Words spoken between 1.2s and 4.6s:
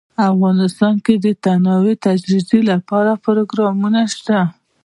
د تنوع د ترویج لپاره پروګرامونه لري.